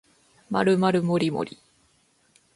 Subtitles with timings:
[0.49, 1.59] まるまるもりもり